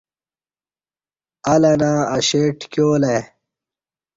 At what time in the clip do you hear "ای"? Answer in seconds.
3.13-3.19